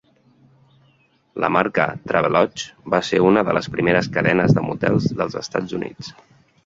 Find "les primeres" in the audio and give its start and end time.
3.59-4.09